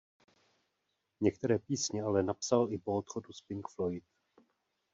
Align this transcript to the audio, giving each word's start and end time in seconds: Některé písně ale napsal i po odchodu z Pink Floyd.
Některé 1.21 1.59
písně 1.59 2.03
ale 2.03 2.23
napsal 2.23 2.73
i 2.73 2.77
po 2.77 2.93
odchodu 2.97 3.33
z 3.33 3.41
Pink 3.41 3.67
Floyd. 3.67 4.03